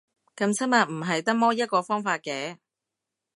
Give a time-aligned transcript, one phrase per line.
[0.35, 2.57] 噉親密唔係得摸一個方法嘅